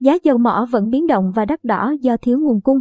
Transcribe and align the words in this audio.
giá 0.00 0.18
dầu 0.22 0.38
mỏ 0.38 0.68
vẫn 0.70 0.90
biến 0.90 1.06
động 1.06 1.32
và 1.34 1.44
đắt 1.44 1.64
đỏ 1.64 1.94
do 2.00 2.16
thiếu 2.16 2.38
nguồn 2.38 2.60
cung. 2.60 2.80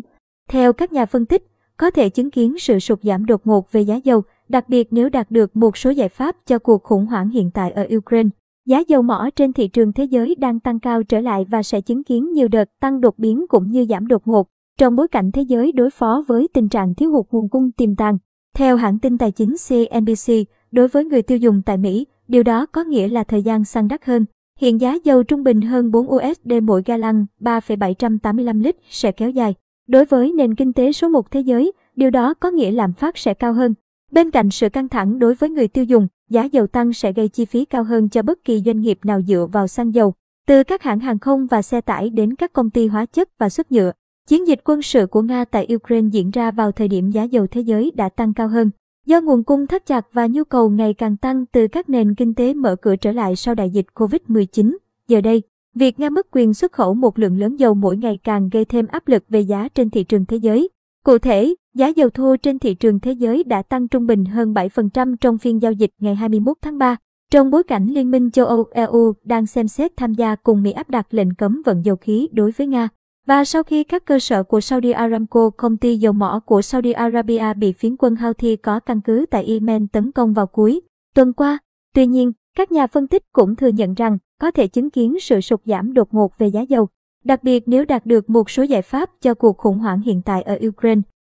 Theo 0.49 0.73
các 0.73 0.93
nhà 0.93 1.05
phân 1.05 1.25
tích, 1.25 1.43
có 1.77 1.91
thể 1.91 2.09
chứng 2.09 2.31
kiến 2.31 2.55
sự 2.59 2.79
sụt 2.79 2.99
giảm 3.03 3.25
đột 3.25 3.47
ngột 3.47 3.71
về 3.71 3.81
giá 3.81 3.95
dầu, 3.95 4.21
đặc 4.49 4.69
biệt 4.69 4.87
nếu 4.91 5.09
đạt 5.09 5.31
được 5.31 5.57
một 5.57 5.77
số 5.77 5.89
giải 5.89 6.09
pháp 6.09 6.35
cho 6.45 6.59
cuộc 6.59 6.83
khủng 6.83 7.05
hoảng 7.05 7.29
hiện 7.29 7.51
tại 7.53 7.71
ở 7.71 7.87
Ukraine. 7.97 8.29
Giá 8.65 8.83
dầu 8.87 9.01
mỏ 9.01 9.29
trên 9.35 9.53
thị 9.53 9.67
trường 9.67 9.93
thế 9.93 10.03
giới 10.03 10.35
đang 10.35 10.59
tăng 10.59 10.79
cao 10.79 11.03
trở 11.03 11.19
lại 11.19 11.45
và 11.49 11.63
sẽ 11.63 11.81
chứng 11.81 12.03
kiến 12.03 12.31
nhiều 12.31 12.47
đợt 12.47 12.69
tăng 12.79 13.01
đột 13.01 13.19
biến 13.19 13.45
cũng 13.49 13.71
như 13.71 13.85
giảm 13.89 14.07
đột 14.07 14.27
ngột 14.27 14.47
trong 14.79 14.95
bối 14.95 15.07
cảnh 15.07 15.31
thế 15.31 15.41
giới 15.41 15.71
đối 15.71 15.89
phó 15.89 16.23
với 16.27 16.47
tình 16.53 16.69
trạng 16.69 16.95
thiếu 16.95 17.11
hụt 17.11 17.25
nguồn 17.31 17.49
cung 17.49 17.71
tiềm 17.71 17.95
tàng. 17.95 18.17
Theo 18.55 18.75
hãng 18.75 18.99
tin 18.99 19.17
tài 19.17 19.31
chính 19.31 19.55
CNBC, 19.67 20.33
đối 20.71 20.87
với 20.87 21.05
người 21.05 21.21
tiêu 21.21 21.37
dùng 21.37 21.61
tại 21.65 21.77
Mỹ, 21.77 22.07
điều 22.27 22.43
đó 22.43 22.65
có 22.65 22.83
nghĩa 22.83 23.07
là 23.07 23.23
thời 23.23 23.43
gian 23.43 23.65
săn 23.65 23.87
đắt 23.87 24.05
hơn. 24.05 24.25
Hiện 24.59 24.81
giá 24.81 24.97
dầu 25.03 25.23
trung 25.23 25.43
bình 25.43 25.61
hơn 25.61 25.91
4 25.91 26.07
USD 26.11 26.53
mỗi 26.63 26.83
gallon 26.85 27.25
3,785 27.39 28.59
lít 28.59 28.75
sẽ 28.89 29.11
kéo 29.11 29.29
dài. 29.29 29.55
Đối 29.87 30.05
với 30.05 30.31
nền 30.31 30.55
kinh 30.55 30.73
tế 30.73 30.91
số 30.91 31.09
1 31.09 31.31
thế 31.31 31.39
giới, 31.39 31.71
điều 31.95 32.09
đó 32.09 32.33
có 32.33 32.51
nghĩa 32.51 32.71
lạm 32.71 32.93
phát 32.93 33.17
sẽ 33.17 33.33
cao 33.33 33.53
hơn. 33.53 33.73
Bên 34.11 34.31
cạnh 34.31 34.49
sự 34.49 34.69
căng 34.69 34.89
thẳng 34.89 35.19
đối 35.19 35.35
với 35.35 35.49
người 35.49 35.67
tiêu 35.67 35.83
dùng, 35.83 36.07
giá 36.29 36.43
dầu 36.43 36.67
tăng 36.67 36.93
sẽ 36.93 37.13
gây 37.13 37.27
chi 37.27 37.45
phí 37.45 37.65
cao 37.65 37.83
hơn 37.83 38.09
cho 38.09 38.21
bất 38.21 38.43
kỳ 38.43 38.61
doanh 38.65 38.81
nghiệp 38.81 38.99
nào 39.03 39.21
dựa 39.21 39.47
vào 39.51 39.67
xăng 39.67 39.93
dầu, 39.93 40.13
từ 40.47 40.63
các 40.63 40.83
hãng 40.83 40.99
hàng 40.99 41.19
không 41.19 41.47
và 41.47 41.61
xe 41.61 41.81
tải 41.81 42.09
đến 42.09 42.35
các 42.35 42.53
công 42.53 42.69
ty 42.69 42.87
hóa 42.87 43.05
chất 43.05 43.29
và 43.37 43.49
xuất 43.49 43.71
nhựa. 43.71 43.91
Chiến 44.27 44.47
dịch 44.47 44.59
quân 44.63 44.81
sự 44.81 45.05
của 45.05 45.21
Nga 45.21 45.45
tại 45.45 45.67
Ukraine 45.75 46.09
diễn 46.11 46.31
ra 46.31 46.51
vào 46.51 46.71
thời 46.71 46.87
điểm 46.87 47.11
giá 47.11 47.23
dầu 47.23 47.47
thế 47.47 47.61
giới 47.61 47.91
đã 47.95 48.09
tăng 48.09 48.33
cao 48.33 48.47
hơn. 48.47 48.69
Do 49.09 49.21
nguồn 49.21 49.43
cung 49.43 49.67
thắt 49.67 49.85
chặt 49.85 50.05
và 50.13 50.27
nhu 50.27 50.43
cầu 50.43 50.69
ngày 50.69 50.93
càng 50.93 51.17
tăng 51.17 51.45
từ 51.45 51.67
các 51.67 51.89
nền 51.89 52.15
kinh 52.15 52.33
tế 52.33 52.53
mở 52.53 52.75
cửa 52.75 52.95
trở 52.95 53.11
lại 53.11 53.35
sau 53.35 53.55
đại 53.55 53.69
dịch 53.69 53.85
Covid-19, 53.95 54.77
giờ 55.07 55.21
đây, 55.21 55.41
việc 55.75 55.99
Nga 55.99 56.09
mất 56.09 56.27
quyền 56.31 56.53
xuất 56.53 56.71
khẩu 56.71 56.93
một 56.93 57.19
lượng 57.19 57.39
lớn 57.39 57.55
dầu 57.55 57.73
mỗi 57.73 57.97
ngày 57.97 58.19
càng 58.23 58.49
gây 58.49 58.65
thêm 58.65 58.87
áp 58.87 59.07
lực 59.07 59.23
về 59.29 59.39
giá 59.39 59.67
trên 59.67 59.89
thị 59.89 60.03
trường 60.03 60.25
thế 60.25 60.37
giới. 60.37 60.69
Cụ 61.03 61.17
thể, 61.17 61.55
giá 61.75 61.87
dầu 61.87 62.09
thô 62.09 62.35
trên 62.35 62.59
thị 62.59 62.73
trường 62.73 62.99
thế 62.99 63.11
giới 63.11 63.43
đã 63.43 63.61
tăng 63.61 63.87
trung 63.87 64.07
bình 64.07 64.25
hơn 64.25 64.53
7% 64.53 65.15
trong 65.21 65.37
phiên 65.37 65.61
giao 65.61 65.71
dịch 65.71 65.91
ngày 65.99 66.15
21 66.15 66.57
tháng 66.61 66.77
3. 66.77 66.95
Trong 67.31 67.51
bối 67.51 67.63
cảnh 67.63 67.87
Liên 67.87 68.11
minh 68.11 68.31
châu 68.31 68.45
Âu 68.45 68.65
EU 68.71 69.13
đang 69.23 69.45
xem 69.45 69.67
xét 69.67 69.91
tham 69.97 70.13
gia 70.13 70.35
cùng 70.35 70.63
Mỹ 70.63 70.71
áp 70.71 70.89
đặt 70.89 71.13
lệnh 71.13 71.33
cấm 71.33 71.61
vận 71.65 71.85
dầu 71.85 71.95
khí 71.95 72.27
đối 72.31 72.51
với 72.51 72.67
Nga. 72.67 72.89
Và 73.29 73.45
sau 73.45 73.63
khi 73.63 73.83
các 73.83 74.05
cơ 74.05 74.19
sở 74.19 74.43
của 74.43 74.61
Saudi 74.61 74.91
Aramco, 74.91 75.49
công 75.49 75.77
ty 75.77 75.97
dầu 75.97 76.13
mỏ 76.13 76.39
của 76.45 76.61
Saudi 76.61 76.91
Arabia 76.91 77.53
bị 77.53 77.73
phiến 77.73 77.95
quân 77.99 78.15
Houthi 78.15 78.55
có 78.55 78.79
căn 78.79 79.01
cứ 79.01 79.25
tại 79.31 79.45
Yemen 79.45 79.87
tấn 79.87 80.11
công 80.11 80.33
vào 80.33 80.47
cuối 80.47 80.81
tuần 81.15 81.33
qua. 81.33 81.57
Tuy 81.95 82.05
nhiên, 82.05 82.31
các 82.57 82.71
nhà 82.71 82.87
phân 82.87 83.07
tích 83.07 83.23
cũng 83.31 83.55
thừa 83.55 83.67
nhận 83.67 83.93
rằng 83.93 84.17
có 84.41 84.51
thể 84.51 84.67
chứng 84.67 84.89
kiến 84.89 85.19
sự 85.19 85.41
sụt 85.41 85.59
giảm 85.65 85.93
đột 85.93 86.13
ngột 86.13 86.37
về 86.37 86.47
giá 86.47 86.61
dầu, 86.61 86.87
đặc 87.23 87.43
biệt 87.43 87.63
nếu 87.67 87.85
đạt 87.85 88.05
được 88.05 88.29
một 88.29 88.49
số 88.49 88.63
giải 88.63 88.81
pháp 88.81 89.09
cho 89.21 89.33
cuộc 89.33 89.57
khủng 89.57 89.79
hoảng 89.79 90.01
hiện 90.01 90.21
tại 90.21 90.41
ở 90.41 90.59
Ukraine. 90.67 91.01